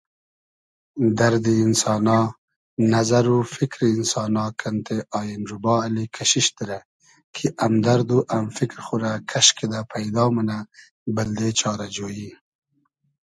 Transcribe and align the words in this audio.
دئردی 1.17 1.53
اینسانا، 1.63 2.19
نئزئر 2.91 3.27
و 3.31 3.37
فیکری 3.55 3.87
اینسانا 3.93 4.45
کئنتې 4.59 4.97
آین 5.19 5.41
روبا 5.49 5.73
اللی 5.85 6.05
کئشیش 6.15 6.47
دیرۂ 6.57 6.79
کی 7.33 7.45
امدئرد 7.65 8.09
و 8.15 8.17
ام 8.37 8.45
فیکر 8.57 8.79
خو 8.85 8.95
رۂ 9.01 9.11
کئش 9.31 9.47
کیدۂ 9.57 9.81
پݷدا 9.89 10.25
مونۂ 10.33 10.59
بئلدې 11.15 11.49
چارۂ 11.59 11.87
جۉیی 11.95 12.29